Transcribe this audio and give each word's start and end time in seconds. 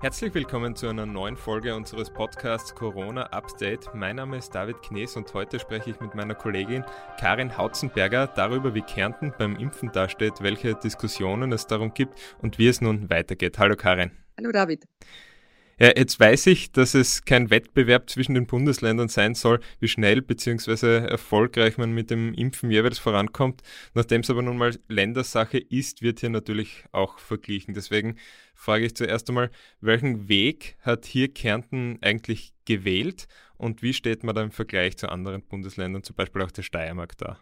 Herzlich 0.00 0.32
willkommen 0.32 0.76
zu 0.76 0.86
einer 0.86 1.06
neuen 1.06 1.36
Folge 1.36 1.74
unseres 1.74 2.08
Podcasts 2.08 2.72
Corona 2.72 3.24
Update. 3.32 3.92
Mein 3.94 4.14
Name 4.14 4.36
ist 4.36 4.54
David 4.54 4.80
Knees 4.80 5.16
und 5.16 5.34
heute 5.34 5.58
spreche 5.58 5.90
ich 5.90 5.98
mit 5.98 6.14
meiner 6.14 6.36
Kollegin 6.36 6.84
Karin 7.18 7.58
Hautzenberger 7.58 8.28
darüber, 8.28 8.76
wie 8.76 8.82
Kärnten 8.82 9.34
beim 9.36 9.56
Impfen 9.56 9.90
dasteht, 9.90 10.34
welche 10.40 10.76
Diskussionen 10.76 11.50
es 11.50 11.66
darum 11.66 11.92
gibt 11.94 12.14
und 12.40 12.60
wie 12.60 12.68
es 12.68 12.80
nun 12.80 13.10
weitergeht. 13.10 13.58
Hallo 13.58 13.74
Karin. 13.74 14.12
Hallo 14.38 14.52
David. 14.52 14.84
Ja, 15.80 15.92
jetzt 15.96 16.18
weiß 16.18 16.46
ich, 16.48 16.72
dass 16.72 16.94
es 16.94 17.24
kein 17.24 17.50
Wettbewerb 17.50 18.10
zwischen 18.10 18.34
den 18.34 18.46
Bundesländern 18.48 19.08
sein 19.08 19.36
soll, 19.36 19.60
wie 19.78 19.86
schnell 19.86 20.22
bzw. 20.22 21.06
erfolgreich 21.06 21.78
man 21.78 21.92
mit 21.92 22.10
dem 22.10 22.34
Impfen 22.34 22.72
jeweils 22.72 22.98
vorankommt. 22.98 23.62
Nachdem 23.94 24.22
es 24.22 24.30
aber 24.30 24.42
nun 24.42 24.58
mal 24.58 24.76
Ländersache 24.88 25.58
ist, 25.58 26.02
wird 26.02 26.18
hier 26.18 26.30
natürlich 26.30 26.84
auch 26.90 27.20
verglichen. 27.20 27.74
Deswegen 27.74 28.16
frage 28.54 28.86
ich 28.86 28.96
zuerst 28.96 29.28
einmal, 29.28 29.50
welchen 29.80 30.28
Weg 30.28 30.76
hat 30.80 31.06
hier 31.06 31.32
Kärnten 31.32 31.98
eigentlich 32.00 32.54
gewählt 32.64 33.28
und 33.56 33.80
wie 33.80 33.92
steht 33.92 34.24
man 34.24 34.34
da 34.34 34.42
im 34.42 34.50
Vergleich 34.50 34.96
zu 34.96 35.08
anderen 35.08 35.42
Bundesländern, 35.42 36.02
zum 36.02 36.16
Beispiel 36.16 36.42
auch 36.42 36.50
der 36.50 36.62
Steiermark 36.62 37.16
da? 37.18 37.38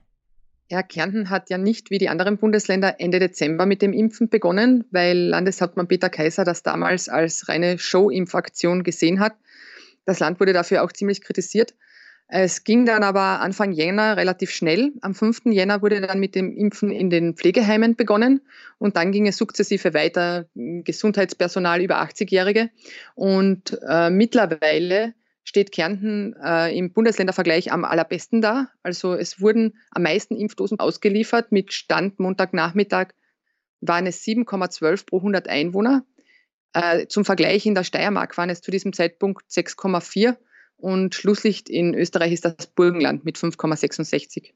Ja, 0.69 0.83
Kärnten 0.83 1.31
hat 1.31 1.49
ja 1.49 1.59
nicht 1.59 1.91
wie 1.91 1.99
die 1.99 2.09
anderen 2.09 2.39
Bundesländer 2.39 2.97
Ende 2.99 3.21
Dezember 3.21 3.67
mit 3.67 3.83
dem 3.83 3.93
Impfen 3.93 4.29
begonnen, 4.29 4.85
weil 4.91 5.17
Landeshauptmann 5.17 5.87
Peter 5.87 6.09
Kaiser 6.09 6.45
das 6.45 6.65
damals 6.65 7.09
als 7.09 7.49
reine 7.49 7.79
Show-Impfaktion 7.79 8.83
gesehen 8.83 9.21
hat. 9.21 9.35
Das 10.07 10.19
Land 10.19 10.41
wurde 10.41 10.53
dafür 10.53 10.83
auch 10.83 10.91
ziemlich 10.91 11.21
kritisiert. 11.21 11.75
Es 12.29 12.65
ging 12.65 12.85
dann 12.85 13.05
aber 13.05 13.41
Anfang 13.41 13.71
Jänner 13.71 14.17
relativ 14.17 14.51
schnell. 14.51 14.93
Am 15.03 15.15
5. 15.15 15.43
Jänner 15.47 15.83
wurde 15.83 16.01
dann 16.01 16.19
mit 16.19 16.35
dem 16.35 16.57
Impfen 16.57 16.91
in 16.91 17.11
den 17.11 17.37
Pflegeheimen 17.37 17.95
begonnen 17.95 18.41
und 18.79 18.97
dann 18.97 19.13
ging 19.13 19.29
es 19.29 19.37
sukzessive 19.37 19.95
weiter, 19.95 20.49
Gesundheitspersonal 20.57 21.81
über 21.81 22.03
80-Jährige. 22.03 22.71
Und 23.15 23.79
äh, 23.89 24.11
mittlerweile 24.11 25.15
steht 25.47 25.73
Kärnten 25.73 26.35
äh, 26.43 26.77
im 26.77 26.93
Bundesländervergleich 26.93 27.73
am 27.73 27.85
allerbesten 27.85 28.43
da. 28.43 28.69
Also 28.83 29.15
es 29.15 29.41
wurden 29.41 29.79
am 29.93 30.03
meisten 30.03 30.37
Impfdosen 30.37 30.81
ausgeliefert. 30.81 31.53
Mit 31.53 31.73
Stand 31.73 32.19
Montagnachmittag 32.19 33.13
waren 33.81 34.07
es 34.07 34.23
7,12 34.25 35.07
pro 35.07 35.19
100 35.19 35.49
Einwohner. 35.49 36.05
Äh, 36.73 37.07
zum 37.07 37.25
Vergleich 37.25 37.65
in 37.65 37.77
der 37.77 37.85
Steiermark 37.85 38.37
waren 38.37 38.51
es 38.51 38.61
zu 38.61 38.73
diesem 38.73 38.93
Zeitpunkt 38.93 39.49
6,4 39.49 40.37
und 40.77 41.15
Schlusslicht 41.15 41.71
in 41.71 41.95
Österreich 41.95 42.33
ist 42.33 42.45
das 42.45 42.67
Burgenland 42.67 43.25
mit 43.25 43.39
5,66. 43.39 44.53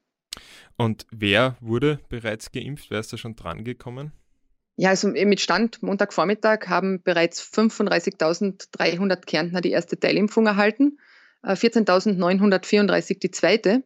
Und 0.77 1.07
wer 1.13 1.57
wurde 1.61 2.01
bereits 2.09 2.51
geimpft? 2.51 2.91
Wer 2.91 3.01
ist 3.01 3.13
da 3.13 3.17
schon 3.17 3.37
dran 3.37 3.63
gekommen? 3.63 4.13
Ja, 4.81 4.89
also 4.89 5.09
mit 5.09 5.43
Stand 5.43 5.83
Montagvormittag 5.83 6.69
haben 6.69 7.03
bereits 7.03 7.43
35.300 7.43 9.27
Kärntner 9.27 9.61
die 9.61 9.73
erste 9.73 10.01
Teilimpfung 10.01 10.47
erhalten, 10.47 10.97
14.934 11.45 13.11
äh, 13.11 13.19
die 13.19 13.31
zweite. 13.31 13.83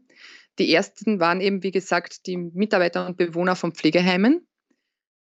Die 0.61 0.73
ersten 0.73 1.19
waren 1.19 1.41
eben, 1.41 1.65
wie 1.65 1.73
gesagt, 1.73 2.29
die 2.29 2.37
Mitarbeiter 2.37 3.09
und 3.09 3.17
Bewohner 3.17 3.57
von 3.57 3.73
Pflegeheimen. 3.73 4.47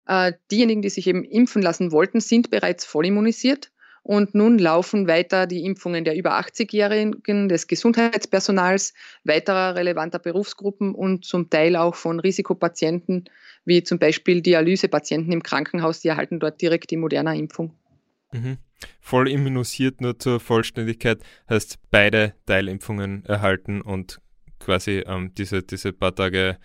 Äh, 0.07 0.33
diejenigen, 0.51 0.83
die 0.83 0.91
sich 0.91 1.07
eben 1.07 1.23
impfen 1.23 1.63
lassen 1.63 1.93
wollten, 1.93 2.19
sind 2.19 2.51
bereits 2.51 2.85
voll 2.85 3.07
immunisiert. 3.07 3.71
Und 4.03 4.35
nun 4.35 4.59
laufen 4.59 5.07
weiter 5.07 5.47
die 5.47 5.65
Impfungen 5.65 6.05
der 6.05 6.17
über 6.17 6.39
80-Jährigen, 6.39 7.49
des 7.49 7.67
Gesundheitspersonals, 7.67 8.95
weiterer 9.25 9.75
relevanter 9.75 10.19
Berufsgruppen 10.19 10.95
und 10.95 11.25
zum 11.25 11.51
Teil 11.51 11.77
auch 11.77 11.95
von 11.95 12.19
Risikopatienten, 12.19 13.25
wie 13.65 13.83
zum 13.83 13.99
Beispiel 13.99 14.41
Dialysepatienten 14.41 15.33
im 15.33 15.43
Krankenhaus, 15.43 16.01
die 16.01 16.09
erhalten 16.09 16.41
dort 16.41 16.61
direkt 16.63 16.91
die 16.91 16.97
moderne 16.97 17.37
Impfung. 17.37 17.75
Mhm. 18.33 18.57
Voll 19.01 19.29
immunisiert 19.29 20.01
nur 20.01 20.19
zur 20.19 20.41
Vollständigkeit 20.41 21.21
heißt 21.49 21.79
beide 21.91 22.35
Teilimpfungen 22.47 23.25
erhalten 23.27 23.83
und 23.83 24.21
quasi 24.59 25.03
ähm, 25.07 25.35
diese, 25.35 25.63
diese 25.63 25.93
paar 25.93 26.15
Tage 26.15 26.59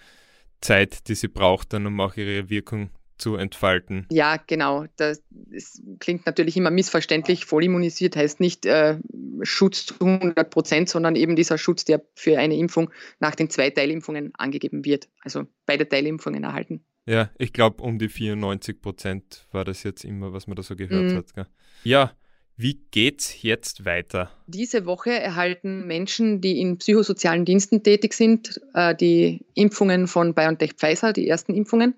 Zeit, 0.62 1.08
die 1.08 1.16
sie 1.16 1.28
braucht, 1.28 1.74
dann 1.74 1.86
um 1.86 2.00
auch 2.00 2.16
ihre 2.16 2.50
Wirkung 2.50 2.90
zu 3.18 3.36
entfalten. 3.36 4.06
Ja, 4.12 4.38
genau. 4.48 4.86
Das, 4.98 5.24
das 5.30 5.82
klingt 6.00 6.26
natürlich 6.26 6.58
immer 6.58 6.72
missverständlich. 6.72 7.46
Vollimmunisiert 7.46 8.16
heißt 8.16 8.40
nicht 8.40 8.66
äh, 8.66 8.98
Schutz 9.44 9.86
zu 9.86 9.96
100 10.00 10.50
Prozent, 10.50 10.90
sondern 10.90 11.16
eben 11.16 11.36
dieser 11.36 11.58
Schutz, 11.58 11.86
der 11.86 12.02
für 12.16 12.38
eine 12.38 12.56
Impfung 12.58 12.92
nach 13.20 13.36
den 13.36 13.50
zwei 13.50 13.70
Teilimpfungen 13.70 14.34
angegeben 14.36 14.86
wird. 14.86 15.08
Also 15.22 15.44
beide 15.66 15.88
Teilimpfungen 15.88 16.44
erhalten. 16.44 16.84
Ja, 17.06 17.30
ich 17.38 17.54
glaube, 17.54 17.84
um 17.84 18.00
die 18.00 18.10
94 18.10 18.82
Prozent 18.82 19.48
war 19.52 19.64
das 19.64 19.84
jetzt 19.84 20.04
immer, 20.04 20.34
was 20.34 20.48
man 20.48 20.56
da 20.56 20.64
so 20.64 20.76
gehört 20.76 21.12
mhm. 21.12 21.18
hat. 21.18 21.34
Gell? 21.36 21.46
Ja, 21.84 22.12
wie 22.58 22.80
geht's 22.92 23.42
jetzt 23.42 23.84
weiter? 23.84 24.32
Diese 24.48 24.86
Woche 24.86 25.12
erhalten 25.12 25.86
Menschen, 25.88 26.40
die 26.40 26.62
in 26.62 26.78
psychosozialen 26.78 27.44
Diensten 27.44 27.84
tätig 27.84 28.14
sind, 28.14 28.62
äh, 28.74 28.96
die 28.96 29.46
Impfungen 29.56 30.08
von 30.08 30.34
BioNTech 30.34 30.74
Pfizer, 30.74 31.12
die 31.12 31.28
ersten 31.28 31.54
Impfungen. 31.54 31.96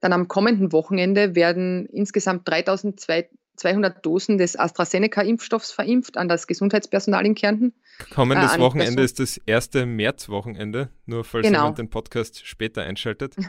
Dann 0.00 0.12
am 0.12 0.28
kommenden 0.28 0.72
Wochenende 0.72 1.34
werden 1.34 1.86
insgesamt 1.86 2.48
3200 2.48 4.04
Dosen 4.04 4.38
des 4.38 4.58
AstraZeneca-Impfstoffs 4.58 5.72
verimpft 5.72 6.16
an 6.16 6.28
das 6.28 6.46
Gesundheitspersonal 6.46 7.24
in 7.24 7.34
Kärnten. 7.34 7.74
Kommendes 8.14 8.56
äh, 8.56 8.60
Wochenende 8.60 9.02
ist 9.02 9.20
das 9.20 9.38
erste 9.46 9.86
Märzwochenende, 9.86 10.90
nur 11.06 11.24
falls 11.24 11.46
genau. 11.46 11.60
jemand 11.60 11.78
den 11.78 11.90
Podcast 11.90 12.46
später 12.46 12.82
einschaltet. 12.82 13.36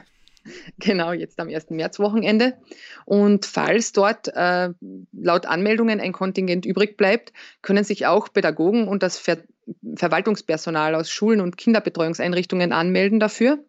Genau, 0.79 1.11
jetzt 1.11 1.39
am 1.39 1.49
1. 1.49 1.71
März-Wochenende. 1.71 2.57
Und 3.05 3.45
falls 3.45 3.91
dort 3.91 4.29
äh, 4.33 4.69
laut 5.11 5.45
Anmeldungen 5.45 5.99
ein 5.99 6.13
Kontingent 6.13 6.65
übrig 6.65 6.97
bleibt, 6.97 7.33
können 7.61 7.83
sich 7.83 8.05
auch 8.05 8.31
Pädagogen 8.31 8.87
und 8.87 9.03
das 9.03 9.17
Ver 9.17 9.37
Verwaltungspersonal 9.97 10.95
aus 10.95 11.09
Schulen 11.09 11.41
und 11.41 11.57
Kinderbetreuungseinrichtungen 11.57 12.71
anmelden 12.71 13.19
dafür. 13.19 13.59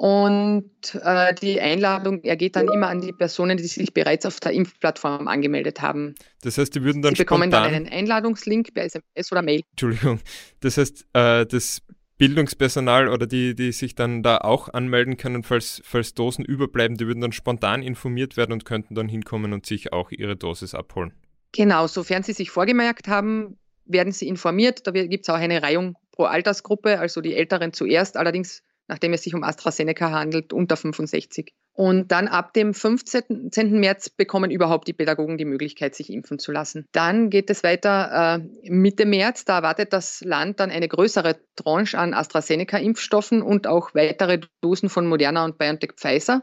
Und 0.00 0.98
äh, 1.02 1.34
die 1.34 1.60
Einladung 1.60 2.24
ergeht 2.24 2.56
dann 2.56 2.68
immer 2.68 2.88
an 2.88 3.02
die 3.02 3.12
Personen, 3.12 3.58
die 3.58 3.64
sich 3.64 3.92
bereits 3.92 4.24
auf 4.24 4.40
der 4.40 4.52
Impfplattform 4.52 5.28
angemeldet 5.28 5.82
haben. 5.82 6.14
Das 6.40 6.56
heißt, 6.56 6.74
die 6.74 6.82
würden 6.84 7.02
dann 7.02 7.14
Sie 7.14 7.24
bekommen 7.24 7.50
dann 7.50 7.64
einen 7.64 7.86
Einladungslink 7.86 8.72
per 8.72 8.84
SMS 8.84 9.30
oder 9.30 9.42
Mail. 9.42 9.60
Entschuldigung. 9.72 10.20
Das 10.60 10.78
heißt, 10.78 11.04
äh, 11.12 11.44
das 11.44 11.82
Bildungspersonal 12.16 13.08
oder 13.08 13.26
die, 13.26 13.54
die 13.54 13.72
sich 13.72 13.94
dann 13.94 14.22
da 14.22 14.38
auch 14.38 14.70
anmelden 14.70 15.18
können, 15.18 15.42
falls, 15.42 15.82
falls 15.84 16.14
Dosen 16.14 16.46
überbleiben, 16.46 16.96
die 16.96 17.06
würden 17.06 17.20
dann 17.20 17.32
spontan 17.32 17.82
informiert 17.82 18.38
werden 18.38 18.52
und 18.52 18.64
könnten 18.64 18.94
dann 18.94 19.06
hinkommen 19.06 19.52
und 19.52 19.66
sich 19.66 19.92
auch 19.92 20.12
ihre 20.12 20.34
Dosis 20.34 20.74
abholen. 20.74 21.12
Genau, 21.52 21.86
sofern 21.86 22.22
sie 22.22 22.32
sich 22.32 22.50
vorgemerkt 22.50 23.06
haben, 23.08 23.58
werden 23.84 24.14
sie 24.14 24.28
informiert. 24.28 24.86
Da 24.86 24.92
gibt 24.92 25.24
es 25.24 25.28
auch 25.28 25.38
eine 25.38 25.62
Reihung 25.62 25.98
pro 26.10 26.24
Altersgruppe, 26.24 26.98
also 26.98 27.20
die 27.20 27.34
Älteren 27.34 27.74
zuerst. 27.74 28.16
Allerdings 28.16 28.62
nachdem 28.90 29.12
es 29.12 29.22
sich 29.22 29.34
um 29.34 29.44
AstraZeneca 29.44 30.10
handelt, 30.10 30.52
unter 30.52 30.76
65. 30.76 31.54
Und 31.72 32.10
dann 32.10 32.26
ab 32.26 32.52
dem 32.52 32.74
15. 32.74 33.50
März 33.80 34.10
bekommen 34.10 34.50
überhaupt 34.50 34.88
die 34.88 34.92
Pädagogen 34.92 35.38
die 35.38 35.44
Möglichkeit, 35.44 35.94
sich 35.94 36.12
impfen 36.12 36.40
zu 36.40 36.50
lassen. 36.50 36.86
Dann 36.92 37.30
geht 37.30 37.48
es 37.48 37.62
weiter 37.62 38.40
äh, 38.64 38.70
Mitte 38.70 39.06
März. 39.06 39.44
Da 39.44 39.58
erwartet 39.58 39.92
das 39.92 40.22
Land 40.22 40.58
dann 40.58 40.70
eine 40.70 40.88
größere 40.88 41.36
Tranche 41.54 41.96
an 41.98 42.12
AstraZeneca-Impfstoffen 42.12 43.40
und 43.42 43.68
auch 43.68 43.94
weitere 43.94 44.40
Dosen 44.60 44.88
von 44.88 45.06
Moderna 45.06 45.44
und 45.44 45.56
BioNTech 45.56 45.92
Pfizer. 45.96 46.42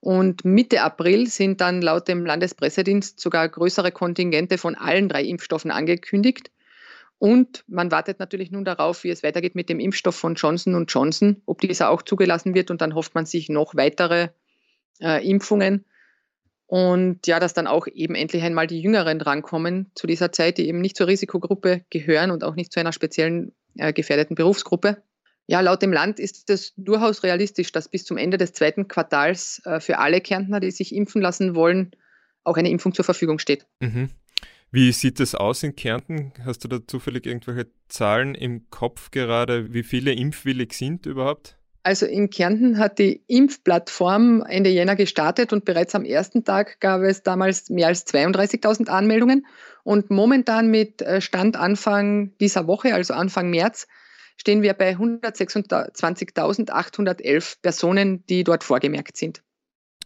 Und 0.00 0.44
Mitte 0.44 0.82
April 0.82 1.26
sind 1.28 1.62
dann 1.62 1.80
laut 1.80 2.08
dem 2.08 2.26
Landespressedienst 2.26 3.18
sogar 3.18 3.48
größere 3.48 3.90
Kontingente 3.90 4.58
von 4.58 4.74
allen 4.74 5.08
drei 5.08 5.24
Impfstoffen 5.24 5.70
angekündigt. 5.70 6.50
Und 7.20 7.64
man 7.68 7.92
wartet 7.92 8.18
natürlich 8.18 8.50
nun 8.50 8.64
darauf, 8.64 9.04
wie 9.04 9.10
es 9.10 9.22
weitergeht 9.22 9.54
mit 9.54 9.68
dem 9.68 9.78
Impfstoff 9.78 10.16
von 10.16 10.36
Johnson 10.36 10.86
Johnson, 10.88 11.42
ob 11.44 11.60
dieser 11.60 11.90
auch 11.90 12.00
zugelassen 12.00 12.54
wird. 12.54 12.70
Und 12.70 12.80
dann 12.80 12.94
hofft 12.94 13.14
man 13.14 13.26
sich 13.26 13.50
noch 13.50 13.74
weitere 13.74 14.30
äh, 15.02 15.22
Impfungen. 15.28 15.84
Und 16.66 17.26
ja, 17.26 17.38
dass 17.38 17.52
dann 17.52 17.66
auch 17.66 17.86
eben 17.88 18.14
endlich 18.14 18.42
einmal 18.42 18.66
die 18.66 18.80
Jüngeren 18.80 19.18
drankommen 19.18 19.90
zu 19.94 20.06
dieser 20.06 20.32
Zeit, 20.32 20.56
die 20.56 20.66
eben 20.66 20.80
nicht 20.80 20.96
zur 20.96 21.08
Risikogruppe 21.08 21.84
gehören 21.90 22.30
und 22.30 22.42
auch 22.42 22.54
nicht 22.54 22.72
zu 22.72 22.80
einer 22.80 22.92
speziellen 22.92 23.52
äh, 23.76 23.92
gefährdeten 23.92 24.34
Berufsgruppe. 24.34 25.02
Ja, 25.46 25.60
laut 25.60 25.82
dem 25.82 25.92
Land 25.92 26.18
ist 26.18 26.48
es 26.48 26.72
durchaus 26.78 27.22
realistisch, 27.22 27.70
dass 27.70 27.90
bis 27.90 28.06
zum 28.06 28.16
Ende 28.16 28.38
des 28.38 28.54
zweiten 28.54 28.88
Quartals 28.88 29.60
äh, 29.66 29.80
für 29.80 29.98
alle 29.98 30.22
Kärntner, 30.22 30.58
die 30.58 30.70
sich 30.70 30.94
impfen 30.94 31.20
lassen 31.20 31.54
wollen, 31.54 31.90
auch 32.44 32.56
eine 32.56 32.70
Impfung 32.70 32.94
zur 32.94 33.04
Verfügung 33.04 33.38
steht. 33.38 33.66
Mhm. 33.80 34.08
Wie 34.72 34.92
sieht 34.92 35.18
es 35.18 35.34
aus 35.34 35.64
in 35.64 35.74
Kärnten? 35.74 36.32
Hast 36.44 36.62
du 36.62 36.68
da 36.68 36.78
zufällig 36.86 37.26
irgendwelche 37.26 37.66
Zahlen 37.88 38.36
im 38.36 38.70
Kopf 38.70 39.10
gerade, 39.10 39.74
wie 39.74 39.82
viele 39.82 40.12
impfwillig 40.12 40.74
sind 40.74 41.06
überhaupt? 41.06 41.56
Also 41.82 42.06
in 42.06 42.30
Kärnten 42.30 42.78
hat 42.78 43.00
die 43.00 43.24
Impfplattform 43.26 44.44
Ende 44.46 44.70
Jänner 44.70 44.94
gestartet 44.96 45.52
und 45.52 45.64
bereits 45.64 45.94
am 45.94 46.04
ersten 46.04 46.44
Tag 46.44 46.78
gab 46.78 47.00
es 47.00 47.22
damals 47.22 47.70
mehr 47.70 47.86
als 47.88 48.06
32.000 48.06 48.88
Anmeldungen. 48.88 49.46
Und 49.82 50.10
momentan 50.10 50.70
mit 50.70 51.00
äh, 51.02 51.22
Stand 51.22 51.56
Anfang 51.56 52.36
dieser 52.38 52.66
Woche, 52.66 52.92
also 52.94 53.14
Anfang 53.14 53.48
März, 53.50 53.88
stehen 54.36 54.60
wir 54.62 54.74
bei 54.74 54.94
126.811 54.94 57.62
Personen, 57.62 58.26
die 58.26 58.44
dort 58.44 58.62
vorgemerkt 58.62 59.16
sind. 59.16 59.42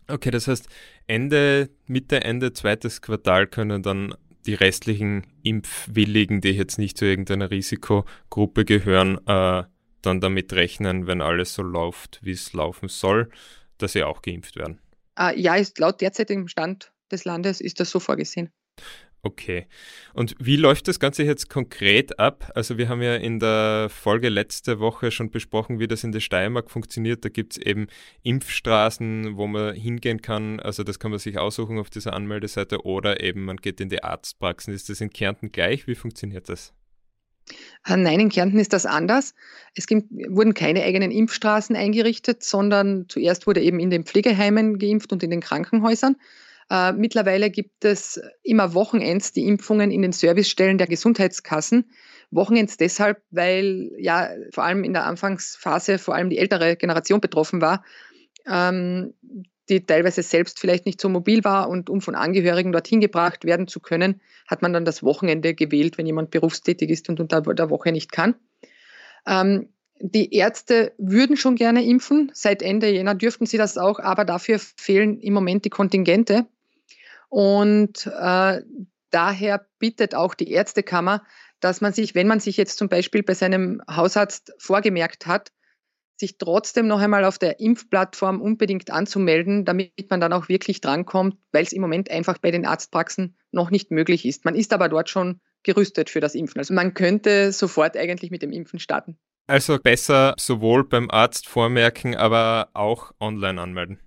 Okay, 0.07 0.31
das 0.31 0.49
heißt, 0.49 0.69
Ende, 1.07 1.71
Mitte, 1.87 2.23
Ende 2.23 2.53
zweites 2.53 3.01
Quartal 3.03 3.47
können 3.47 3.83
dann 3.83 4.15
die 4.47 4.55
restlichen 4.55 5.27
Impfwilligen, 5.43 6.41
die 6.41 6.51
jetzt 6.51 6.79
nicht 6.79 6.99
zu 6.99 7.05
irgendeiner 7.05 7.51
Risikogruppe 7.51 8.65
gehören, 8.65 9.19
äh, 9.27 9.65
dann 10.03 10.21
damit 10.21 10.53
rechnen, 10.53 11.07
wenn 11.07 11.23
alles 11.23 11.55
so 11.55 11.63
läuft, 11.63 12.21
wie 12.23 12.33
es 12.33 12.53
laufen 12.53 12.89
soll, 12.89 13.31
dass 13.79 13.93
sie 13.93 14.05
auch 14.05 14.23
geimpft 14.23 14.57
werden. 14.57 14.81
Äh, 15.19 15.41
ja, 15.41 15.55
ist 15.55 15.79
laut 15.79 16.01
derzeitigem 16.01 16.49
Stand 16.49 16.93
des 17.11 17.25
Landes 17.25 17.61
ist 17.61 17.81
das 17.81 17.91
so 17.91 18.01
vorgesehen. 18.01 18.51
Okay. 19.27 19.67
Und 20.13 20.37
wie 20.39 20.57
läuft 20.57 20.87
das 20.87 21.01
Ganze 21.01 21.23
jetzt 21.23 21.49
konkret 21.49 22.19
ab? 22.19 22.53
Also 22.55 22.77
wir 22.77 22.91
haben 22.91 23.01
ja 23.01 23.17
in 23.17 23.39
der 23.39 23.89
Folge 23.89 24.29
letzte 24.29 24.81
Woche 24.81 25.11
schon 25.11 25.31
besprochen, 25.31 25.79
wie 25.79 25.89
das 25.89 26.05
in 26.05 26.13
der 26.13 26.21
Steiermark 26.21 26.71
funktioniert. 26.71 27.25
Da 27.25 27.31
gibt 27.31 27.55
es 27.55 27.59
eben 27.59 27.87
Impfstraßen, 28.23 29.39
wo 29.39 29.47
man 29.47 29.75
hingehen 29.75 30.21
kann. 30.21 30.61
Also 30.61 30.85
das 30.85 30.99
kann 30.99 31.11
man 31.11 31.21
sich 31.21 31.39
aussuchen 31.39 31.79
auf 31.79 31.89
dieser 31.89 32.13
Anmeldeseite 32.13 32.85
oder 32.85 33.23
eben 33.23 33.47
man 33.47 33.57
geht 33.57 33.81
in 33.81 33.89
die 33.89 34.05
Arztpraxen. 34.05 34.75
Ist 34.75 34.91
das 34.91 35.01
in 35.01 35.09
Kärnten 35.09 35.51
gleich? 35.51 35.87
Wie 35.87 35.95
funktioniert 35.95 36.51
das? 36.51 36.75
Äh, 37.87 37.97
nein, 37.97 38.21
in 38.21 38.29
Kärnten 38.29 38.59
ist 38.59 38.75
das 38.75 38.85
anders. 38.85 39.35
Es 39.75 39.87
gibt, 39.87 40.11
wurden 40.11 40.53
keine 40.53 40.83
eigenen 40.83 41.11
Impfstraßen 41.11 41.77
eingerichtet, 41.77 42.43
sondern 42.43 43.07
zuerst 43.09 43.47
wurde 43.47 43.63
eben 43.63 43.81
in 43.81 43.89
den 43.89 44.05
Pflegeheimen 44.05 44.79
geimpft 44.79 45.15
und 45.15 45.23
in 45.23 45.31
den 45.31 45.41
Krankenhäusern. 45.41 46.17
Äh, 46.71 46.93
mittlerweile 46.93 47.51
gibt 47.51 47.85
es 47.85 48.21
immer 48.43 48.75
Wochenends 48.75 49.33
die 49.33 49.47
Impfungen 49.47 49.91
in 49.91 50.03
den 50.03 50.13
Servicestellen 50.13 50.79
der 50.79 50.87
Gesundheitskassen. 50.87 51.91
Wochenends 52.31 52.77
deshalb, 52.77 53.23
weil 53.31 53.93
ja 53.99 54.31
vor 54.53 54.65
allem 54.65 54.85
in 54.85 54.93
der 54.93 55.05
Anfangsphase 55.05 55.99
vor 55.99 56.15
allem 56.15 56.31
die 56.31 56.39
ältere 56.39 56.77
Generation 56.77 57.21
betroffen 57.21 57.61
war, 57.61 57.85
ähm, 58.47 59.15
die 59.69 59.85
teilweise 59.87 60.23
selbst 60.23 60.59
vielleicht 60.59 60.85
nicht 60.85 61.01
so 61.01 61.09
mobil 61.09 61.43
war 61.45 61.69
und 61.69 61.89
um 61.89 62.01
von 62.01 62.15
Angehörigen 62.15 62.73
dorthin 62.73 63.01
gebracht 63.01 63.45
werden 63.45 63.67
zu 63.67 63.81
können, 63.81 64.21
hat 64.47 64.63
man 64.63 64.73
dann 64.73 64.85
das 64.85 65.03
Wochenende 65.03 65.55
gewählt, 65.55 65.97
wenn 65.97 66.07
jemand 66.07 66.31
berufstätig 66.31 66.91
ist 66.91 67.09
und 67.09 67.21
unter 67.21 67.41
der 67.41 67.71
Woche 67.71 67.93
nicht 67.93 68.13
kann. 68.13 68.35
Ähm, 69.27 69.69
die 70.01 70.35
Ärzte 70.35 70.93
würden 70.99 71.37
schon 71.37 71.55
gerne 71.55 71.85
impfen. 71.85 72.31
Seit 72.35 72.63
Ende 72.63 72.91
Jänner 72.91 73.15
dürften 73.15 73.47
sie 73.47 73.57
das 73.57 73.79
auch, 73.79 74.01
aber 74.01 74.25
dafür 74.25 74.59
fehlen 74.59 75.21
im 75.21 75.33
Moment 75.33 75.65
die 75.65 75.71
Kontingente. 75.71 76.47
Und 77.29 78.07
äh, 78.07 78.63
daher 79.11 79.67
bittet 79.79 80.15
auch 80.15 80.35
die 80.35 80.51
Ärztekammer, 80.51 81.23
dass 81.61 81.81
man 81.81 81.93
sich, 81.93 82.15
wenn 82.15 82.27
man 82.27 82.41
sich 82.41 82.57
jetzt 82.57 82.79
zum 82.79 82.89
Beispiel 82.89 83.23
bei 83.23 83.35
seinem 83.35 83.81
Hausarzt 83.89 84.53
vorgemerkt 84.59 85.27
hat, 85.27 85.51
sich 86.17 86.39
trotzdem 86.39 86.87
noch 86.87 87.01
einmal 87.01 87.25
auf 87.25 87.39
der 87.39 87.59
Impfplattform 87.61 88.41
unbedingt 88.41 88.91
anzumelden, 88.91 89.65
damit 89.65 90.11
man 90.11 90.21
dann 90.21 90.33
auch 90.33 90.49
wirklich 90.49 90.81
drankommt, 90.81 91.37
weil 91.53 91.65
es 91.65 91.73
im 91.73 91.81
Moment 91.81 92.11
einfach 92.11 92.39
bei 92.39 92.51
den 92.51 92.67
Arztpraxen 92.67 93.37
noch 93.51 93.71
nicht 93.71 93.91
möglich 93.91 94.25
ist. 94.25 94.45
Man 94.45 94.55
ist 94.55 94.73
aber 94.73 94.89
dort 94.89 95.09
schon 95.09 95.41
gerüstet 95.65 96.11
für 96.11 96.21
das 96.21 96.35
Impfen. 96.35 96.59
Also 96.59 96.75
man 96.75 96.95
könnte 96.95 97.53
sofort 97.53 97.97
eigentlich 97.97 98.31
mit 98.31 98.43
dem 98.43 98.53
Impfen 98.53 98.79
starten. 98.79 99.19
Also 99.47 99.79
besser 99.79 100.35
sowohl 100.39 100.85
beim 100.85 101.11
Arzt 101.11 101.49
vormerken, 101.49 102.15
aber 102.15 102.69
auch 102.75 103.13
online 103.21 103.61
anmelden. 103.61 104.01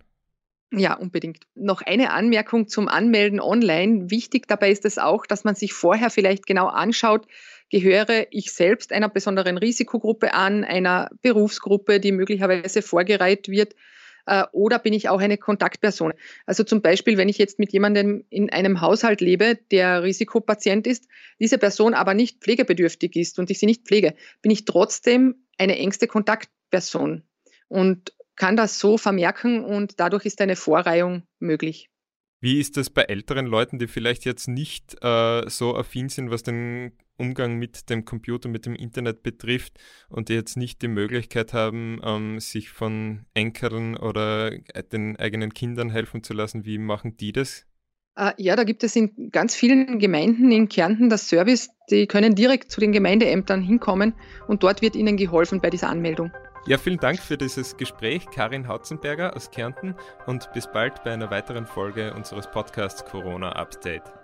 Ja, 0.71 0.95
unbedingt. 0.95 1.45
Noch 1.55 1.81
eine 1.81 2.11
Anmerkung 2.11 2.67
zum 2.67 2.89
Anmelden 2.89 3.39
online. 3.39 4.11
Wichtig 4.11 4.47
dabei 4.47 4.69
ist 4.69 4.83
es 4.83 4.97
auch, 4.97 5.25
dass 5.25 5.45
man 5.45 5.55
sich 5.55 5.71
vorher 5.71 6.09
vielleicht 6.09 6.45
genau 6.45 6.67
anschaut, 6.67 7.25
gehöre 7.69 8.27
ich 8.31 8.51
selbst 8.51 8.91
einer 8.91 9.07
besonderen 9.07 9.57
Risikogruppe 9.57 10.33
an, 10.33 10.65
einer 10.65 11.09
Berufsgruppe, 11.21 11.99
die 11.99 12.11
möglicherweise 12.11 12.81
vorgereiht 12.81 13.47
wird, 13.47 13.75
äh, 14.27 14.43
oder 14.51 14.77
bin 14.77 14.93
ich 14.93 15.09
auch 15.09 15.19
eine 15.19 15.37
Kontaktperson? 15.37 16.13
Also 16.45 16.63
zum 16.63 16.81
Beispiel, 16.81 17.17
wenn 17.17 17.29
ich 17.29 17.37
jetzt 17.37 17.59
mit 17.59 17.71
jemandem 17.71 18.25
in 18.29 18.49
einem 18.51 18.81
Haushalt 18.81 19.21
lebe, 19.21 19.57
der 19.71 20.03
Risikopatient 20.03 20.85
ist, 20.85 21.07
diese 21.39 21.57
Person 21.57 21.93
aber 21.93 22.13
nicht 22.13 22.41
pflegebedürftig 22.41 23.15
ist 23.15 23.39
und 23.39 23.49
ich 23.49 23.57
sie 23.57 23.65
nicht 23.65 23.87
pflege, 23.87 24.15
bin 24.41 24.51
ich 24.51 24.65
trotzdem 24.65 25.35
eine 25.57 25.77
engste 25.77 26.07
Kontaktperson. 26.07 27.23
Und 27.69 28.13
kann 28.37 28.55
das 28.55 28.79
so 28.79 28.97
vermerken 28.97 29.65
und 29.65 29.99
dadurch 29.99 30.25
ist 30.25 30.39
eine 30.39 30.55
Vorreihung 30.55 31.23
möglich. 31.39 31.89
Wie 32.39 32.59
ist 32.59 32.77
das 32.77 32.89
bei 32.91 33.01
älteren 33.01 33.47
Leuten, 33.47 33.79
die 33.79 33.87
vielleicht 33.87 34.23
jetzt 34.23 34.47
nicht 34.47 34.95
äh, 35.03 35.49
so 35.49 35.75
affin 35.75 36.07
sind, 36.07 36.29
was 36.29 36.43
den 36.43 36.91
Umgang 37.17 37.55
mit 37.57 37.89
dem 37.89 38.05
Computer, 38.05 38.47
mit 38.47 38.65
dem 38.65 38.75
Internet 38.75 39.23
betrifft 39.23 39.79
und 40.07 40.29
die 40.29 40.33
jetzt 40.33 40.55
nicht 40.55 40.81
die 40.83 40.87
Möglichkeit 40.87 41.53
haben, 41.53 41.99
ähm, 42.03 42.39
sich 42.39 42.69
von 42.69 43.25
Enkeln 43.33 43.97
oder 43.97 44.51
den 44.91 45.17
eigenen 45.17 45.53
Kindern 45.53 45.89
helfen 45.89 46.23
zu 46.23 46.33
lassen? 46.33 46.63
Wie 46.63 46.77
machen 46.77 47.17
die 47.17 47.31
das? 47.31 47.66
Äh, 48.17 48.33
ja, 48.37 48.55
da 48.55 48.63
gibt 48.63 48.83
es 48.83 48.95
in 48.95 49.29
ganz 49.31 49.55
vielen 49.55 49.99
Gemeinden 49.99 50.51
in 50.51 50.67
Kärnten 50.67 51.09
das 51.09 51.29
Service, 51.29 51.69
die 51.89 52.07
können 52.07 52.33
direkt 52.33 52.71
zu 52.71 52.81
den 52.81 52.91
Gemeindeämtern 52.91 53.61
hinkommen 53.61 54.15
und 54.47 54.63
dort 54.63 54.81
wird 54.81 54.95
ihnen 54.95 55.17
geholfen 55.17 55.61
bei 55.61 55.69
dieser 55.69 55.89
Anmeldung. 55.89 56.31
Ja, 56.65 56.77
vielen 56.77 56.97
Dank 56.97 57.19
für 57.19 57.37
dieses 57.37 57.77
Gespräch, 57.77 58.25
Karin 58.33 58.67
Hautzenberger 58.67 59.35
aus 59.35 59.51
Kärnten 59.51 59.95
und 60.25 60.51
bis 60.53 60.67
bald 60.67 61.03
bei 61.03 61.13
einer 61.13 61.29
weiteren 61.31 61.65
Folge 61.65 62.13
unseres 62.13 62.49
Podcasts 62.51 63.05
Corona 63.05 63.51
Update. 63.53 64.16